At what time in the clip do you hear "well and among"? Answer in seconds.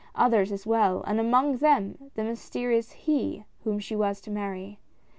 0.65-1.57